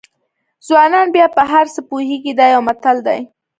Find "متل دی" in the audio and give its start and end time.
2.67-3.19